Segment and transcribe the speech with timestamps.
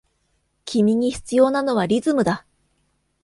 [0.65, 2.43] 君に必要なのはリズムだ！